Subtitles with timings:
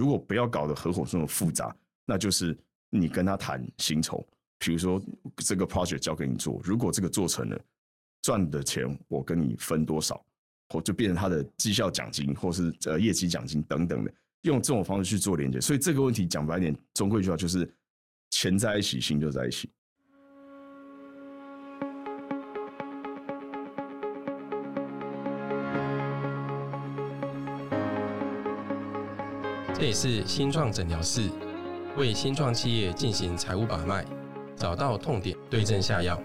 [0.00, 1.76] 如果不要搞得合伙这么复杂，
[2.06, 2.56] 那就是
[2.88, 4.26] 你跟他谈薪酬，
[4.58, 4.98] 比如说
[5.36, 7.60] 这个 project 交给你做，如果这个做成了，
[8.22, 10.24] 赚的钱我跟你分多少，
[10.70, 14.10] 或就变成他的绩效奖金，或是呃业绩奖金等等的，
[14.40, 15.60] 用这种方式去做连接。
[15.60, 17.70] 所以这个问题讲白点，中规一句话就是
[18.30, 19.68] 钱在一起，心就在一起。
[29.90, 31.28] 也是新创诊疗室，
[31.96, 34.04] 为新创企业进行财务把脉，
[34.54, 36.16] 找到痛点，对症下药。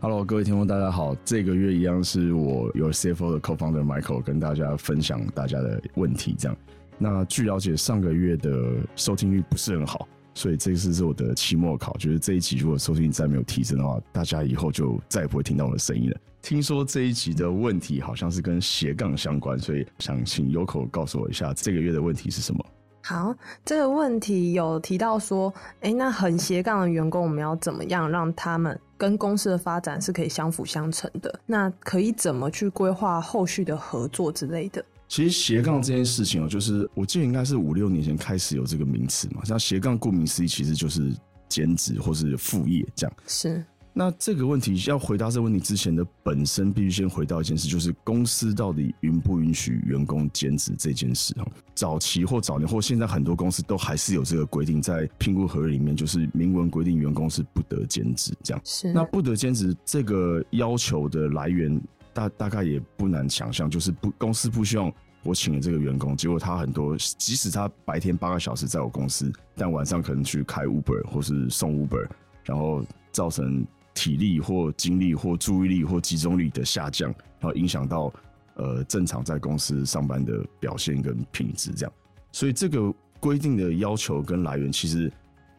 [0.00, 1.16] Hello，各位听众，大家好。
[1.24, 6.32] 这个月一样是我有 CFO 的 Co-founder Michael 跟大家分享大家的问题。
[6.38, 6.56] 这样，
[6.96, 10.06] 那据了解，上个月的收听率不是很好。
[10.40, 16.16] 所以这次是我的期末考，就是这一集如果收听再没有提升的话，大家以后就再也不会听到我的声音了。
[16.40, 22.64] 听说这一集的问题好像是跟斜杠相关，所以想请 Yoko 告诉我一下这个月的问题是什么。
[23.02, 23.34] 好，
[23.66, 31.38] 这个问题有提到说，哎，那很斜杠的员工，我们要怎么样让他们跟公司的发展是可以相辅相成的？
[31.44, 34.82] 那可以怎么去规划后续的合作之类的？
[35.10, 39.44] 其实斜杠这件事情哦，就是我记得应该是五六年前开始有这个名词嘛。
[39.44, 41.12] 像斜杠，顾名思义，其实就是
[41.48, 43.16] 兼职或是副业这样。
[43.26, 43.64] 是。
[43.92, 51.46] 那这个问题要回答这个问题之前的本身，必须先回到一件事，就是公司到底允不允许员工兼职这件事哦。
[51.74, 58.62] 早期或早年或现在很多公司都还是有这个规定，在评估合约里面就是明文规定员工是不得兼职这样。
[58.64, 58.92] 是。
[58.92, 61.82] 那不得兼职这个要求的来源。
[62.12, 72.08] 大大概也不难想象，就是不公司不希望我请了这个员工，结果他很多，即使他白天八个小时在我公司，但晚上可能去开 Uber 或是送 Uber，
[72.44, 78.12] 然后造成体力或精力或注意力或集中力的下降，然后影响到
[78.54, 81.92] 呃正常在公司上班的表现跟品质这样。
[82.32, 85.12] 所以这个规定的要求跟来源，其实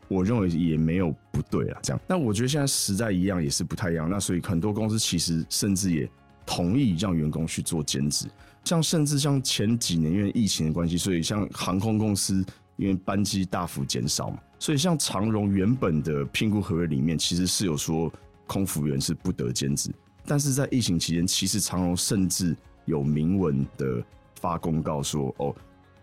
[0.08, 1.80] 我认为也没有不对啊。
[1.84, 4.10] 这样，那我觉得现在时代一样也是不太一样。
[4.10, 6.10] 那所以很多公司其实甚至也。
[6.46, 8.28] 同意让员工去做兼职，
[8.64, 12.44] 像甚至像前几年因为疫情的关系，所以像航空公司
[12.76, 18.12] 因为班机大幅减少嘛，所以像长荣原本的聘雇合约里面其实是有说
[18.48, 19.90] 空服员是不得兼职，
[20.26, 24.04] 但是在疫情期间，其实长荣甚至有明文的
[24.40, 25.56] 发公告说，哦，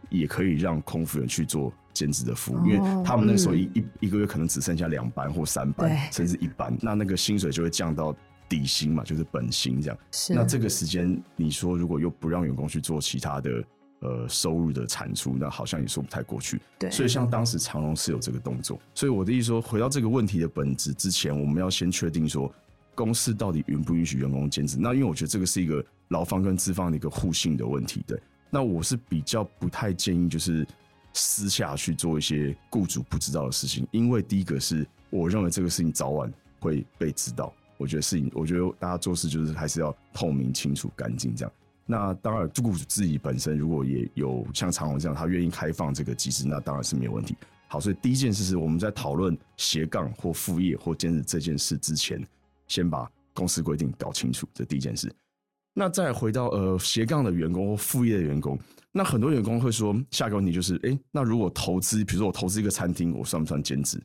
[0.08, 8.14] 也可以让空服员去做兼职的服务，因为他们那时候一一一个月可能只剩下两班或三班，甚至一班，那那个薪水就会降到。
[8.48, 9.98] 底薪嘛，就是本薪这样。
[10.10, 13.64] 是那这个时间，你说如果又不让员工去做其他的
[14.00, 16.60] 呃收入的产出，那好像也说不太过去。
[16.78, 16.90] 对。
[16.90, 18.80] 所以像当时长隆是有这个动作。
[18.94, 22.52] 所以我的意思说，回到这个问题的本质之前，我们要先确定说，
[22.94, 24.76] 公司到底允不允许员工兼职？
[24.80, 28.02] 那因为我觉得这个是一个劳方跟资方的一个互信的问题。
[28.06, 28.20] 对。
[28.50, 30.66] 那我是比较不太建议就是
[31.12, 37.52] 私下去做一些雇主不知道的事情，因为第一个是我认为这个事情早晚会被知道。
[37.78, 41.52] 我觉得事情，我觉得大家做事就是还是要透明、清楚、干净这样。
[41.86, 47.34] 那当然，雇主自己本身如果也有像长隆这样，他愿意开放这个机制，那当然是没有问题。
[47.66, 52.22] 好，所以第一件事是我们在讨论斜杠或副业或兼职这件事之前，
[52.66, 55.10] 先把公司规定搞清楚，这第一件事。
[55.72, 58.58] 那再回到呃斜杠的员工或副业的员工，
[58.90, 63.98] 那很多员工会说，下一个问题就是，哎，那如果投资，比如说我投资一个餐厅，我算不算兼职？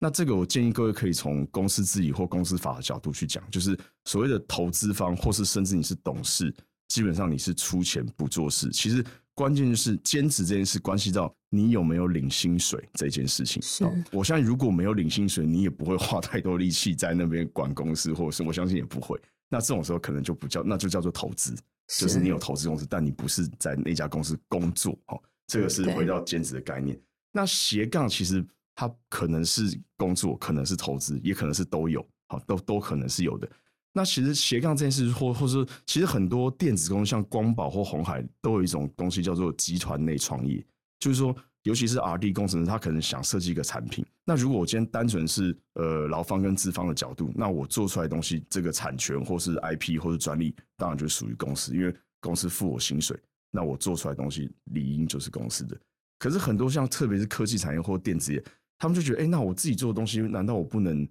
[0.00, 6.54] 那这个我建议各位可以从公司治理或公司法的角度去讲，就是所谓的投资方，或是甚至你是董事，
[6.86, 8.70] 基本上你是出钱不做事。
[8.70, 9.04] 其实
[9.34, 13.60] 关键就是兼职这件事，关系到你有没有领薪水这件事情。
[13.60, 19.20] 是，我相信如果没有领薪水，你也不会花太多力气在那边管公司，或者是我相信也不会。
[19.48, 21.56] 那这种时候可能就不叫，那就叫做投资，
[21.98, 24.96] 就是你有投资公司，但你不是在那家公司工作。
[25.06, 26.96] 哈，这个是回到兼职的概念。
[27.32, 28.46] 那斜杠其实。
[28.80, 33.50] 它可能是工作，可能是投资，也可能是都有，好，都都可能是有的。
[33.92, 40.64] 那其实斜杠这件事，或或是其实很多电子公司，像光宝或红海，都有一种东西叫做集团内创业，
[41.00, 41.34] 就是说，
[41.64, 44.06] 尤其是 R D 工程师，他可能想设计一个产品。
[44.24, 53.18] 那如果我今天单纯是呃劳方跟资方的角度，那我做出来东西，这个产权或是 I P 或是专利，当然就属于公司，因为公司付我薪水，
[53.50, 55.76] 那我做出来东西理应就是公司的。
[56.20, 58.40] 可是很多像特别是科技产业或电子业。
[58.78, 61.06] 他们就觉得，哎，那我自己做的东西，难道我不能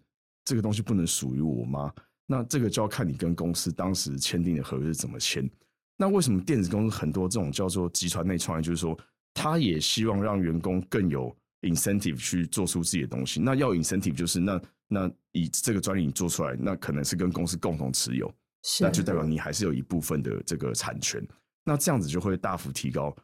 [0.45, 1.93] 这个东西不能属于我吗？
[2.25, 5.49] 那这个就要看你跟公司当时签订的合约是怎么签。
[5.97, 8.97] 那为什么电子公司很多这种叫做集团内创业，就是说，
[9.33, 13.39] 他也希望让员工更有 incentive 去做出自己的东西。
[13.39, 18.31] 那要 incentive 就是，那那以这个专利你做出来，那可能是跟公司共同持有，
[18.63, 21.25] 是那就代表你还是有一部分的这个产权。
[21.63, 23.15] 那这样子就会大幅提高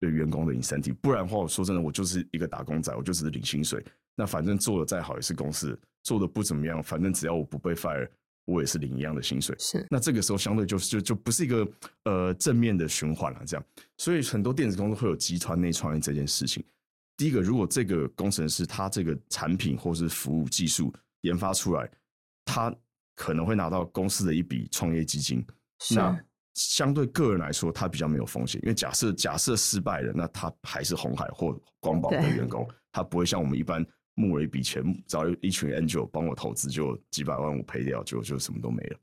[0.00, 0.94] 对员工的 incentive。
[0.94, 3.84] 不然的话，我说真的，我就是一个打工仔，我就只是领薪水。
[4.14, 8.08] 那反正做的再好也是公司做的不怎么样，反正只要我不被 fire，
[8.46, 9.54] 我也是领一样的薪水。
[9.58, 11.68] 是那这个时候相对就是就就不是一个
[12.04, 13.66] 呃正面的循环了，这样。
[13.98, 16.64] 所以很多电子公司会有集团内创业这件事情。
[17.16, 20.92] 第一个，如果这个工程师他这个产品或是服务技术
[21.22, 21.90] 研发出来，
[22.44, 22.74] 他
[23.14, 25.44] 可能会拿到公司的一笔创业基金。
[25.80, 26.18] 是那
[26.56, 38.98] 相对个人来说，他比较没有风险，因为假设假设失败了，那他还是红海或光宝的对员工，他不会像我们一般募了一笔钱，找一群 angel 帮我投资，就几百万我赔掉，就就什么都没了，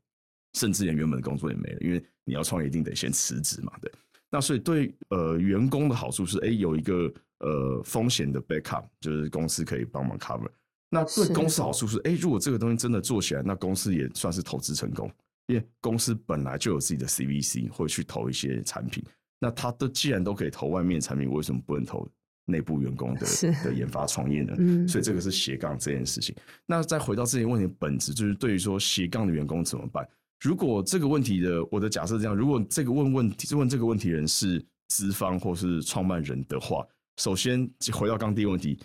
[0.54, 3.90] 甚至连原本的工作也没了，因为你要创业一定得先辞职嘛，对。
[4.30, 10.50] 那所以对呃员工的好处是，哎，有一个呃风险的 backup，就是公司可以帮忙 cover。
[10.90, 15.08] 那对公司好处是，哎，如果这个东西真的做起来，那公司也算是投资成功，
[15.46, 19.04] 因为公司本来就有自己的 CVC 会去投一些产品。
[19.40, 22.08] 那他都既然都可以投外面产品，为什么不能投
[22.46, 23.26] 内部员工的
[23.62, 24.54] 的研发创业呢？
[24.58, 26.34] 嗯所以这个是斜杠这件事情。
[26.66, 30.08] 那再回到这些问题的本质，就是对于说斜杠的员工怎么办？
[30.40, 36.86] 如果这个问题的我的假设这样，如果这个问问题问这个问题人是资方或是创办人的话，
[37.18, 38.78] 首先回到刚第一个问题，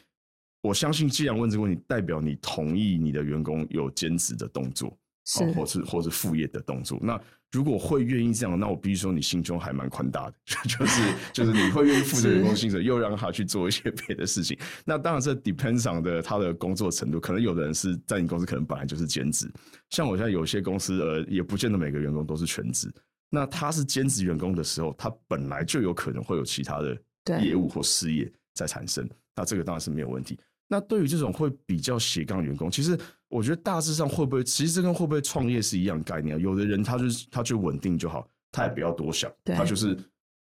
[0.61, 6.99] 我相信既然问这个问题，代表你同意你的员工有兼职的动作，是哦或是或是副业的动作。
[7.01, 7.19] 那
[7.51, 10.35] 如果会愿意这样，那我必须说你心中还蛮宽大的，
[10.69, 14.57] 就是就是你会愿意负责员工薪水，又让他去做一些别的事情。
[14.85, 19.51] 那当然这 depends on 的他的工作程度，可能有的人是在你公司可能本来就是兼职，
[19.89, 22.91] 像我现在有些公司呃也不见得每个员工都是全职。
[23.31, 30.39] 那他是兼职员工的时候，他本来就有可能会有其他的对业务或事业在产生，那这个当然是没有问题。
[30.67, 32.95] 那对于这种会比较斜杠员工，其实
[33.29, 36.39] 我觉得大致上会不会，其实这跟会不会创业是一样概念啊。
[36.39, 39.97] 有的人他就是他就稳定就好，他也不要多想，他就是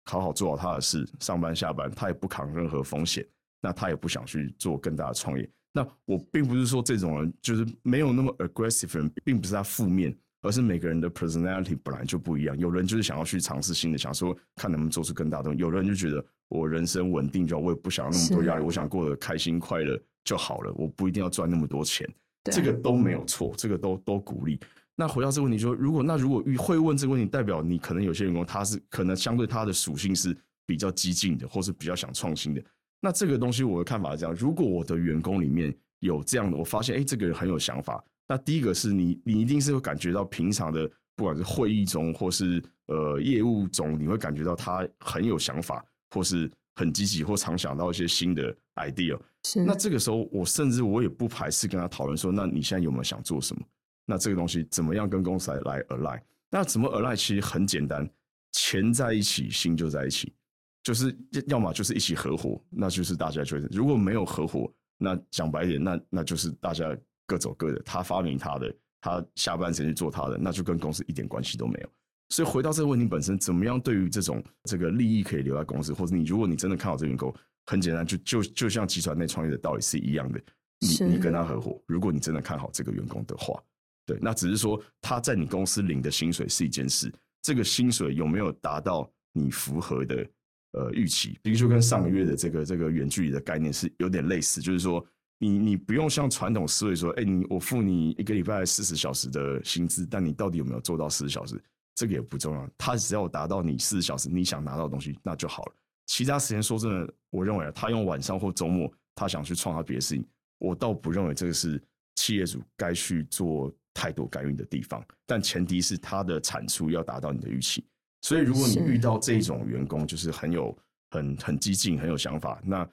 [0.05, 3.25] 好好做好他的事，上班下班，他也不扛任何风险，
[3.61, 5.47] 那他也不想去做更大的创业。
[5.73, 12.57] 那我并不是说这种人就是没有那么 aggressive 人，并不是他负面，而是每个人的 personality 本来就不一样。
[12.57, 22.09] 有人就是想要去尝试新的，想说看能不能做出更大的东西；有人就觉得我人生稳定就好，我也不想要那么多是压力，我想过得开心快乐就好了，我不一定要赚那么多钱。
[22.45, 24.59] 这个都没有错，这个都都鼓励。
[24.95, 32.61] 那回到这个问题说，如果那如果遇会问这个问题，代表你可能有些员工他是可能相对他的属性是比较激进的，或是比较想创新的。
[33.01, 38.03] 那这个东西我的看法是这样：如果我的员工里面有这样的，我发现哎、诶这个人很有想法。
[38.27, 49.19] 那第一个是你，你一定是会感觉到平常的，不管是会议中或是呃业务中，你会感觉到他很有想法，或是很积极，或常想到一些新的 idea。
[49.43, 53.61] 是那这个时候，我甚至我也不排斥跟他讨论说，那你现在有没有想做什么？
[54.05, 56.21] 那这个东西怎么样跟公司来来 align？
[56.49, 57.15] 那怎么 align？
[57.17, 58.09] 其实很简单，
[58.53, 60.33] 钱在一起，心就在一起，
[60.81, 61.13] 就是
[61.47, 71.89] 要么就是一起合伙，那就是大家觉得如果没有合伙，那讲白一点，那那就是大家各走各的，他发明他的，他下班时间去做他的，那就跟公司一点关系都没有。
[72.29, 77.33] 所以回到这个问题本身，怎么样对于这种这个利益可以留在公司，或者你如果你真的看好这个员工，
[77.65, 80.39] 很简单，就就就像集团内创业的道理是一样的，
[80.79, 83.59] 你你跟他合伙，如果你真的看好这个员工的话，
[84.05, 87.11] 对，那只是说他在你公司领的薪水是一件事，
[87.41, 90.27] 这个薪水有没有达到你符合的
[90.73, 91.37] 呃预期？
[91.41, 95.03] 比如说跟上个月的这个这个远距离的概念是有点类似，就是说
[95.39, 101.59] 你你不用像传统思维说，哎，你我付你一个礼拜四十小时的薪资，但你到底有没有做到四十小时？
[101.99, 105.73] 这个也不重要，他只要达到你四十小时你想拿到的东西，那就好了。
[106.05, 110.25] 其他时间说真的，我认为，他用晚上或周末，他想去创造别的事情，
[110.59, 111.83] 我倒不认为这个是
[112.15, 115.05] 企业主该去做太多干预的地方。
[115.25, 117.83] 但前提是他的产出要达到你的预期。
[118.21, 120.77] 所以，如果你遇到这种员工，就是很有
[121.11, 122.89] 很很激进、很有想法，那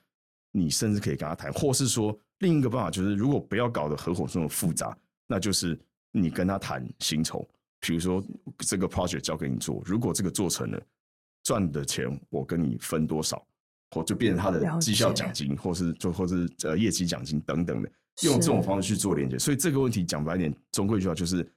[0.51, 4.99] 你甚至可以跟他谈，或是说另一个办法就是，如果不要搞得合伙这么复杂，
[5.29, 5.79] 那就是
[6.11, 7.49] 你跟他谈薪酬。
[7.81, 8.25] 比如说
[8.59, 10.83] 这个 project 交给你做，如果这个做成了，
[11.45, 13.47] 赚的钱我跟你分多少，
[13.91, 17.91] 或就变成他的绩效奖金，或是就或是呃业绩奖金等等的，
[18.23, 19.39] 用这种方式去做连接。
[19.39, 21.49] 所以这个问题讲白点，终归一句话就是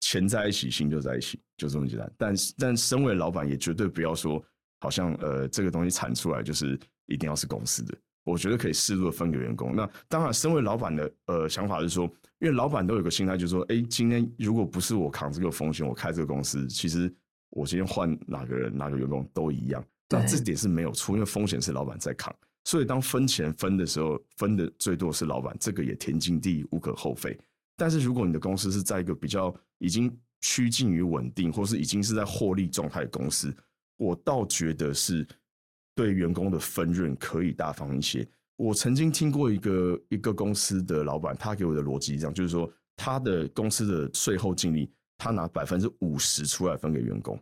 [0.00, 2.12] 钱在一起，心就在一起，就这么简单。
[2.16, 4.42] 但是但身为老板，也绝对不要说
[4.80, 7.96] 好像呃这个东西产出来就是一定要是公司的。
[8.24, 9.74] 我觉得可以适度的分给员工。
[9.74, 12.10] 那当然，身为老板的呃想法是说，
[12.40, 17.12] 因为老板都有个心态，就是说，哎，今天如果不是我扛这个风险，我开这个公司，其实
[17.50, 19.84] 我今天换哪个人哪个员工都一样。
[20.08, 22.34] 那这点是没有错，因为风险是老板在扛。
[22.64, 27.38] 所以当分钱分的时候，分的最多是老板，这个也天经地义，无可厚非。
[27.76, 33.54] 但是如果你的公司是在一个比较已经趋近于稳定，或是已经是在获利状态的公司，
[33.96, 35.26] 我倒觉得是
[35.94, 38.26] 对员工的分润可以大方一些。
[38.58, 47.40] 我曾经听过一个一个公司的老板，他给我的逻辑是这样，就是说他的公司的税后净利，他拿百分之五十出来分给员工，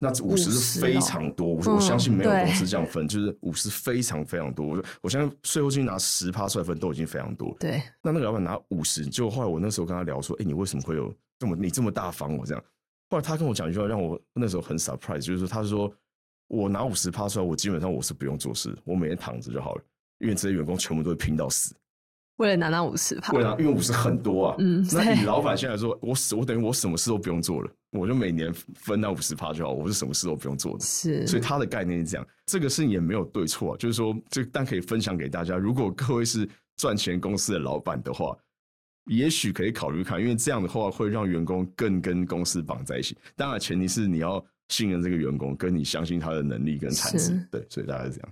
[0.00, 4.66] 那五十是非常多，我我相信没有公司这样分，就是五十非常非常多。
[4.66, 7.56] 我我相信税后净利拿十趴出来分都已经非常多。
[7.60, 12.36] 对，那那个老板拿五十，就后来我那时候跟他聊说，哎，你为什么会有这么你这么大方？
[12.36, 12.64] 我这样，
[13.10, 15.92] 后来他跟我讲一句话，让我那时候很 surprise，就是说他说
[16.48, 19.82] 我拿五十趴出来，我基本上我是不用做事，我每天躺着就好了。
[20.18, 21.74] 因为这些员工全部都会拼到死，
[22.36, 24.56] 为了拿那五十趴，为了因为五十很多啊。
[24.58, 30.84] 嗯，那你老板现在说，我我等于我什么事都不用做了，我就每年分那五十趴就好，我是什么事都不用做的。
[30.84, 35.56] 是，所以他的概念是这样，这个事情也没有对错，就是说，这但可以分享给大家。
[35.56, 38.36] 如果各位是赚钱公司的老板的话，
[39.06, 43.16] 也许可以考虑看，因为这样的话会让员工更跟公司绑在一起。
[43.34, 47.40] 当然，前提是你要信任这个员工，跟你相信他的能力跟产值。
[47.50, 48.28] 对，所以大概是这样。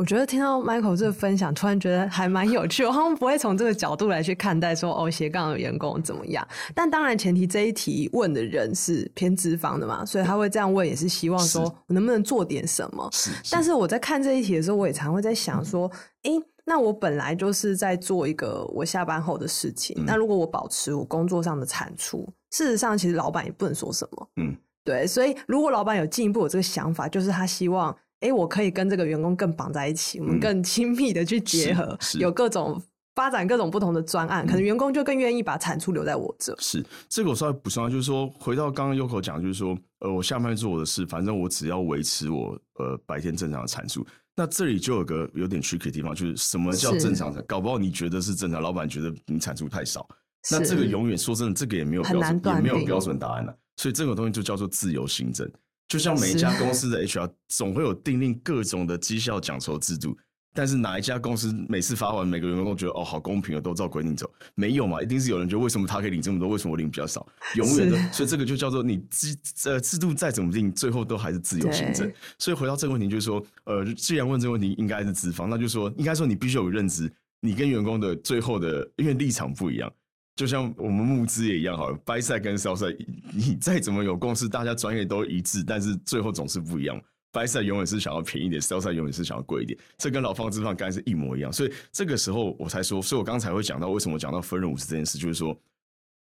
[0.00, 2.86] 我觉得听到 Michael 这个分享，突然觉得还蛮有趣。
[2.86, 6.42] 我好像不会从这个角度来去看待说哦斜杠的员工怎么样。
[6.74, 13.06] 但当然前提这一题问的人是偏资方的嘛，所以他会这样问也是希望说我能不能做点什么。
[13.12, 13.30] 是。
[13.50, 15.86] 但是我在看这一题的时候，我也常会在想说，
[16.22, 16.32] 诶，
[16.64, 20.02] 那我本来就是在做一个我下班后的事情。
[20.06, 24.28] 那如果我保持我工作上的产出，事实上其实老板也不能说什么。
[24.36, 24.56] 嗯。
[24.82, 27.94] 对，所以如果老板有进一步有这个想法，就是他希望。
[28.20, 32.80] 哎，我可以跟这个员工更绑在一起，我们更亲密的去结合，有各种
[33.14, 36.54] 发展各种不同的专案，可能员工就更愿意把产出留在我这。
[36.58, 44.06] 是这个我稍微补充，就是说回到刚刚 Yoko 讲，就是说，呃，我下班做我的事，反正我只要维持我呃白天正常的产出。
[44.36, 47.42] 那这里就有个有点 tricky 的地方，就是什么叫正常的？
[47.42, 50.08] 搞不好你觉得是正常，老板觉得你产出太少，
[50.50, 53.54] 那这个永远说真的，这个也没有标准，也没有标准答案了。
[53.76, 55.50] 所以这个东西就叫做自由行政。
[55.90, 60.16] 就像每一家公司的 HR 总会有订定各种的绩效奖酬制度，
[60.54, 64.32] 但是哪一家公司每次发完，每个员工觉得哦好公平哦，都照规定走？
[64.54, 67.26] 没有嘛，一定是有人觉得为什么他可以领这么多，为什么我领比较少？
[67.56, 72.08] 永远的， 所以这个就叫做你制呃制度再怎么定，最后都还是自由行政。
[72.38, 79.92] 所以回到这个问题，就是说，呃，既然问这个问题，应该是资方，那就说应该说你必须有认知，你跟员工的最后的因为立场不一样。
[80.40, 82.86] 就像我们募资也一样，好了，buy side 跟 Sell 赛
[83.30, 86.98] 你再怎么有共识，大家专业都一致，但是最后总是不一样。
[87.30, 91.52] Buy 赛永远是想要便宜点，Sell 赛永远是想要贵一点，这跟老方资方干是一模一样。
[91.52, 95.54] 所以这个时候我才说，所以我刚才会讲到为什么讲到分润五十这件事，就是说，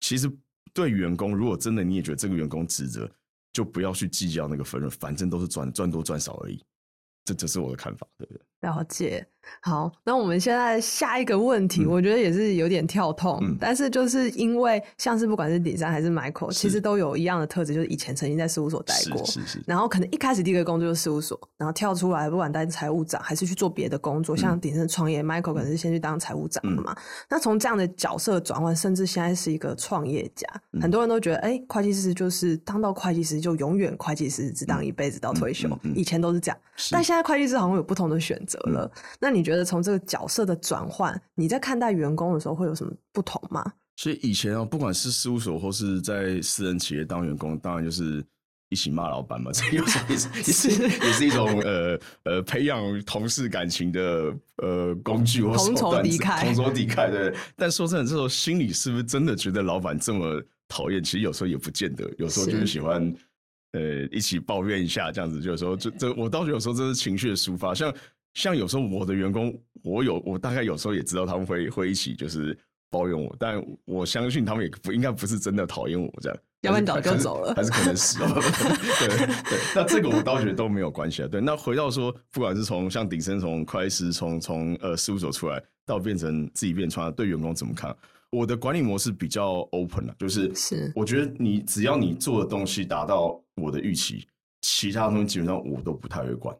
[0.01, 0.31] 其实
[0.71, 3.09] 对员工，如果真的你也觉得这个员工值得，
[3.53, 6.63] 就不要去计较那个分润，反正都是赚赚多赚少而已。
[7.25, 8.41] 这只是我的看法，对不对？
[8.65, 9.25] 了解。
[9.61, 19.63] 好，那我们现在下一个问题，我觉得也是有点跳痛，但是就是因为像是不管是底山还是 Michael，其实都有一样的特质，就是以前曾经在事务所待过，是是。
[19.67, 26.95] 然后可能一开始第一个工作就是事务所，然后跳出来，不管当财务长还是去做别的工作，像鼎盛创业，Michael 可能是先去当财务长的嘛。
[27.29, 30.47] 那从这样的角色转换，甚至现在是一个创业家，
[30.81, 36.57] 很多人都觉得，哎，会计师就是当到会计师就永远会计师，只当一辈子到退休，以前都是这样，
[36.89, 38.91] 但现在会计师好像有不同的选择了。
[39.19, 43.73] 那你觉得从这个角色的转换，你在看待员工的时候会有什么不同吗？
[43.97, 48.21] 所以以前啊，不管是事务所或是在私人企业当员工，当然就是
[48.67, 57.33] 一起骂老板嘛，这有时候也是也是也是一种呃呃培养同事感情的呃工具或同仇敌忾，同仇敌忾对。
[57.55, 61.01] 但说真的，这时候心里是不是真的觉得老板这么讨厌？
[61.01, 63.15] 其实有时候也不见得，有时候就是喜欢
[63.71, 63.81] 呃
[64.11, 65.39] 一起抱怨一下这样子。
[65.41, 67.93] 有时候就这我倒觉得有时候这是情绪的抒发，像。
[68.35, 69.51] 像有时候我的员工，
[69.81, 72.55] 我有我大概有时候也知道他们会会一起就是
[72.91, 79.59] 抱怨我，但我相信他们也不应该不是真的讨厌我这样，要不然早就走了，还是可能是对对。
[79.73, 81.27] 那这个我倒觉得都没有关系啊。
[81.27, 87.95] 对，那回到说，不管是从像鼎生从会计师从从呃事务所出来，到变成自己变穿，对员工怎么看？
[88.31, 94.27] 我的管理模式比较 open 啊，就是是我觉得你只要你做的东西达到我的预期，
[94.61, 96.53] 其他东西基本上我都不太会管。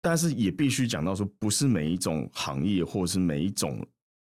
[0.00, 3.84] 但是也必须讲到说，不是每一种行业或者是每一种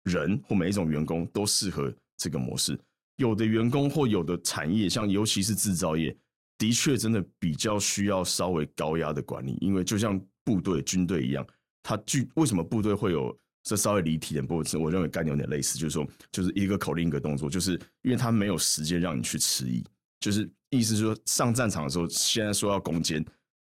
[0.05, 2.79] 人或每一种员工都适合这个模式。
[3.17, 6.17] 有的员工或有的产业，像尤其是制造业，
[6.57, 11.47] 的确真的比较需要稍微高压的管理，因为就像部队、军队一样，
[11.83, 14.47] 它具为什么部队会有这稍微离题点？
[14.47, 17.73] 不过我认为概念有点类似，就是说，就是一个口令一个动作，就是
[18.03, 19.85] 因为他没有时间让你去迟疑，
[20.21, 23.23] 就是意思是说，上战场的时候，现在说要攻坚。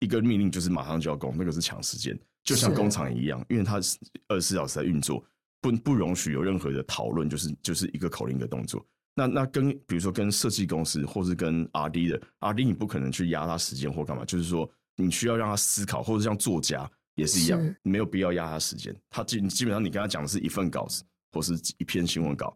[0.01, 3.99] 一个命令就是马上就要攻，那个是抢时间，就像工厂一样，因为它是
[4.29, 5.25] 二十四小时在运作，
[5.61, 8.85] 不不容许有任何的讨论，就是就是一个口令的动作。
[9.15, 18.95] 那那跟比如说跟设计公司，或是跟 R D 的 R D，你不可能去压他时间或干嘛，就是说你需要让他思考，或者像作家也是一样，没有必要压他时间。
[19.09, 22.55] 他基基本上你跟他讲的是一份稿子，或是一篇新闻稿，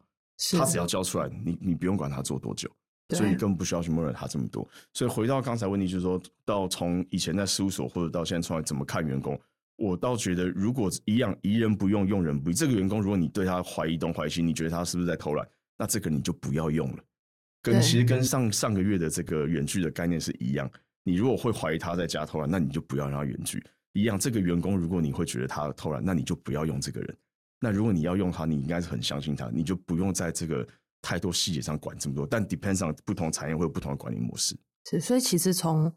[0.59, 2.70] 他只要交出来，你你不用管他做多久，
[3.10, 4.66] 所以根本不需要去默认他这么多。
[4.92, 9.38] 所以回到刚才问题，就是说到从以前在事务所或者到现在出来怎么看员工，
[9.76, 15.46] 我倒觉得如果一样疑人不用，用人不疑，这个员工如果你对他怀疑东怀疑西，你觉得他是不是在偷懒？
[15.78, 16.98] 那这个你就不要用了，
[17.62, 20.70] 跟其实跟上上个月的这个远距的概念是一样。
[21.02, 23.64] 你如果会怀疑他在家偷懒，那你就不要让他远距
[23.94, 24.18] 一样。
[24.18, 27.16] 这个员工如果你会觉得他偷懒，那你就不要用这个人。
[27.58, 30.66] 那如果你要用他，你应该是很相信他，你就不用在这个
[31.02, 32.26] 太多细节上管这么多。
[32.26, 34.57] 但 depends on 不同产业会有不同的管理模式。
[34.88, 35.92] 是，所以其实从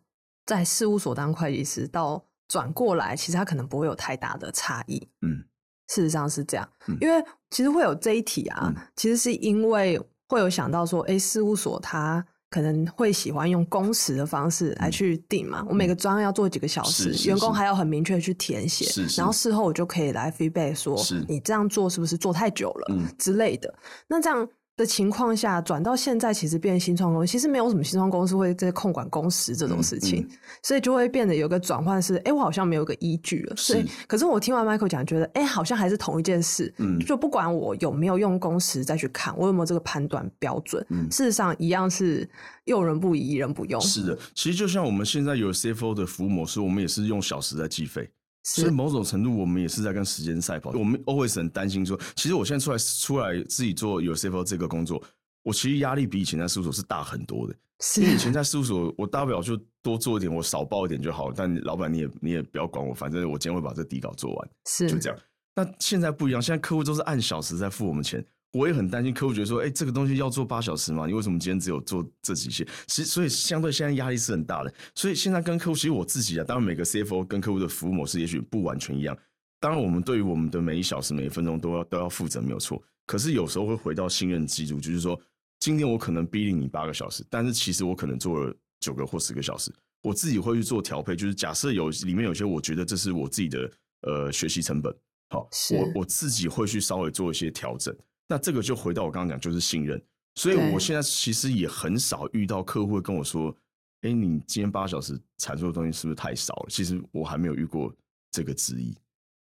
[0.46, 5.08] 在事务所当会计师到转过来，其实他可能不会有太大的差异。
[5.22, 5.46] 嗯。
[5.90, 6.68] 事实上是这样，
[7.02, 23.72] 因为其实会有这一题啊，其实是因为会有想到说，哎，事务所他可能会喜欢用工时的方式来去定嘛，我每个专案要做几个小时，员工还要很明确的去填写，然后事后我就可以来 feedback 说，你这样做是不是做太久了之类的，
[24.08, 24.48] 那这样。
[24.75, 30.27] 的情况下转到现在，其实变新创公司，其实没有什么新创公司会在控管工时这种事情，
[30.63, 33.56] 所以就会变得有个转换是，哎，我好像没有个依据了。
[33.56, 36.74] 所以，可是我听完 Michael 讲，觉得，哎，好像还是同一件事。
[36.77, 42.27] 嗯，就不管我有没有用工时再去看，我有没有这个判断标准，嗯事实上一样是
[42.65, 43.80] 用人不疑疑，人不用。
[43.80, 48.10] 是的，其实就像我们现在有 CFO 的服务模式，我们也是用小时在计费。
[48.44, 50.72] 所以某种程度，我们也是在跟时间赛跑。
[50.72, 55.02] 我们 always 很担心说，其实我现在出来出来自己做有 CFO 这个工作，
[55.44, 57.56] 我其实压力比以前在事务所是大很多的。
[57.98, 61.32] 因为以前在事务所，我大不了就多做一点，我少报一点就好。
[61.32, 65.20] 但老板你也你也不要管我，反正我今天会把这底稿做完，是就这样。
[65.56, 68.26] 那现在不一样，现在客户都是按小时在付我们钱。
[68.54, 71.08] 我也很担心客户觉得说，哎，这个东西要做八小时吗？
[71.08, 72.64] 你为什么今天只有做这几些？
[72.86, 74.74] 其实，所以相对现在压力是很大的。
[74.94, 79.18] 所以现在跟客户，其实我自己啊，当然每个 CFO 跟客户的服务模式也许不完全一样。
[79.60, 82.82] 当然，我们对于我们的每一小时、每一分钟都要都要负责，没有错。
[83.08, 85.20] 可是有时候会回到信任基础，就是说，
[85.60, 91.16] 今天我可能逼令你八个小时，但是其实我可能做了九个或十个小时，我自己会去做调配。
[91.16, 94.94] 就是假设有里面有些，我觉得这是我自己的呃学习成本，
[95.30, 97.96] 好，我我自己会去稍微做一些调整。
[98.28, 100.02] 那这个就回到我刚刚讲，就是信任。
[100.36, 103.56] 所以我现在其实也很少遇到客户会跟我说
[104.02, 107.94] ：“哎，你今天八小时产出的东西是不是太少了？”其实我还没有遇过
[108.32, 108.96] 这个质疑。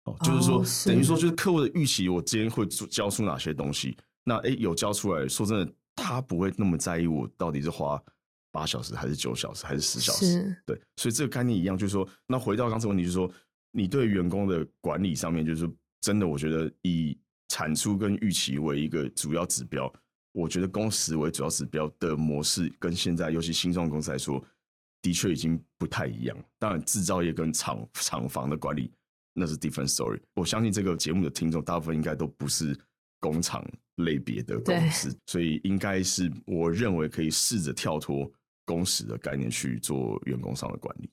[0.04, 3.96] 哦，就是说，等于说，就是客户的预期，我今天会交出哪些东西？
[4.24, 7.98] 那哎，有交出来说真的，他不会那么在意我到底是花
[8.50, 10.54] 八小时还是九小时还是十小时。
[10.66, 13.32] 对，所以这个概念一样，就是说，那回到刚才问题，就是说，
[13.70, 15.70] 你对员工的管理上面，就是
[16.02, 17.16] 真的，我觉得以。
[17.52, 19.92] 产出跟预期为一个主要指标，
[20.32, 24.42] 我觉得工时为主要指标的模式，跟现在尤其新创公司来说，
[25.02, 26.34] 的确已经不太一样。
[26.58, 28.90] 当然，制造业跟厂厂房的管理
[29.34, 30.18] 那是 different story。
[30.34, 32.74] 我相信这个节目的听众大部分应该都不是
[33.20, 33.62] 工厂
[33.96, 38.32] 类别的公司，所以应该是我认为可以试着跳脱
[38.64, 41.10] 工时的概念去做员工上的管理。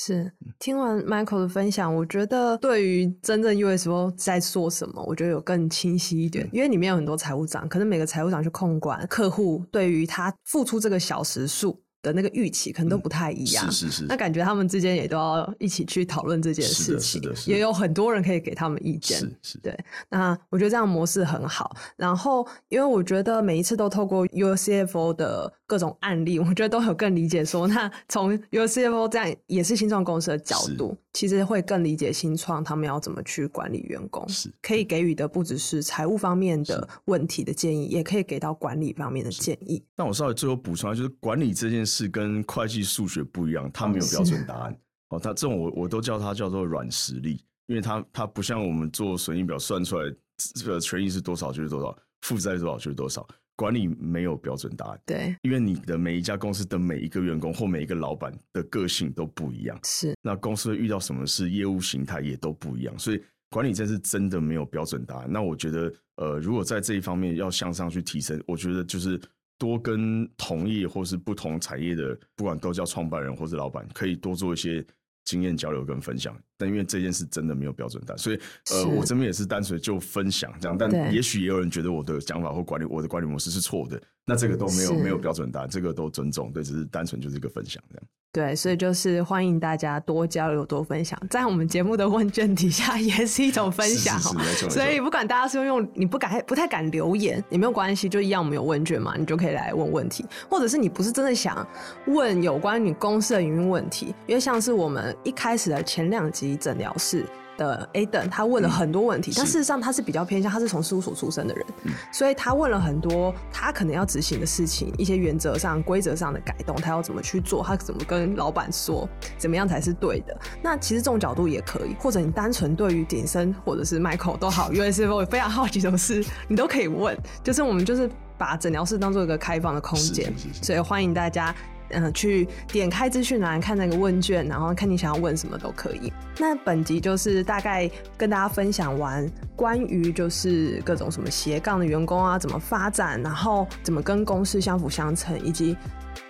[0.00, 6.48] 是听完 Michael 的分享，我觉得对于真正 USO 在做什么，我觉得有更清晰一点。
[6.52, 11.82] 因为里面有很多财务长，可能每个财务长去控管客户，对于他付出这个小时数。
[12.02, 14.04] 的那个预期可能都不太一样，是是是。
[14.06, 19.58] 那感觉他们之间也都要一起去讨论这件事情，也有很多人可以给他们意见，是是。
[19.58, 19.76] 对，
[20.08, 21.76] 那我觉得这样模式很好。
[21.96, 39.82] 然后，因为我觉得每一次都透过 UCFO 的各种案例， 我觉得都有更理解说，那从 UCFO 这样也是新创公司的角度，其实会更理解新创他们要怎么去管理员工，是可以给予的不只是财务方面的问题的建议，也可以给到管理方面的建议。
[39.96, 41.98] 那我稍微最后补充，就是管理这件事。
[41.98, 44.78] 是跟会计数学不一样，它没有标准答案。
[45.08, 50.14] 哦，它这种我我都叫它叫做软实力，因为它它不像我们做损益表算出来
[50.54, 53.26] 这个权益是多少就是多少，负债多少就是多少。
[53.56, 63.20] 管理没有标准答案，对，因为你的每一家公司的每一个员工或每一个老板的个性都不一样，是那公司会遇到什么事，业务形态也都不一样，所以
[63.50, 65.26] 管理这是真的没有标准答案。
[65.28, 69.20] 那我觉得，呃，如果在这一方面要向上去提升，我觉得就是。
[69.58, 74.84] 多跟同业或是不同产业的，不管都叫创办人或是老板，可以多做一些
[75.24, 76.34] 经验交流跟分享。
[76.58, 78.40] 但因为这件事真的没有标准答案，所以
[78.72, 80.76] 呃，我这边也是单纯就分享这样。
[80.76, 88.04] 但也许也有人觉得我的讲法或管理我的管理模式是错的，那这个都没有没有标准答案，这个都尊重，对，只是单纯就是一个分享这样。
[88.30, 101.66] 对，所以就是欢迎大家多交流、多分享，在我们节目的问卷底下也是一种分享是所以不管大家是用你不敢、不太敢留言也没有关系，就一样我们有问卷嘛，你就可以来问问题，或者是你不是真的想
[102.06, 107.24] 问有关你公司的营运问题，因为像是我们一开始的前两集诊疗室。
[107.58, 111.66] 的 A 等，他问了很多问题，但事实上他是比较偏向，他是从事务所出身的人，
[112.12, 120.38] 所以他问了很多他可能要执行的事情，一些原则上、规则上的改动，他要怎么去做，他怎么跟老板说，怎么样才是对的。
[120.62, 128.08] 那其实这种角度也可以，或者你单纯对于鼎生或者是 Michael 都好因为是我非常好奇的是，你都可以问，就是我们就是
[128.38, 130.32] 把诊疗室当做一个开放的空间
[130.62, 131.52] 所以欢迎大家。
[131.90, 136.12] 嗯，去点开资讯栏看那个问卷，然后看你想要问什么都可以。
[136.38, 145.76] 那本集就是大概跟大家分享完关于就是各种什么斜杠的员工啊，怎么发展，然后怎么跟公司相辅相成，以及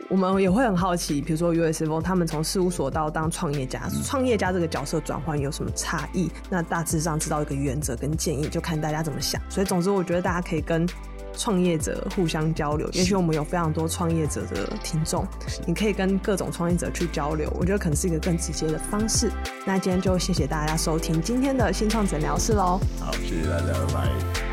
[0.09, 6.31] 我们也会很好奇，比如说 USF 他们从事务所到当创业家，创业家这个角色转换有什么差异？
[6.49, 9.39] 那大致上知道一个原则跟建议，就看大家怎么想。
[9.51, 10.89] 所以总之，我觉得大家可以跟
[11.39, 15.25] 创业者互相交流，也许我们有非常多创业者的听众，
[15.67, 19.31] 你可以跟各种创业者去交流，我觉得可能是一个更直接的方式。
[19.65, 22.81] 那今天就谢谢大家收听今天的新创诊疗室喽。
[23.01, 24.48] 好，谢谢大家，拜拜。